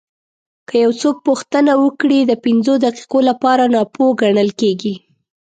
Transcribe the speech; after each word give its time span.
که 0.67 0.75
یو 0.83 0.91
څوک 1.01 1.15
پوښتنه 1.27 1.71
وکړي 1.83 2.19
د 2.25 2.31
پنځو 2.45 2.73
دقیقو 2.85 3.19
لپاره 3.29 3.63
ناپوه 3.75 4.17
ګڼل 4.21 4.49
کېږي. 4.59 4.93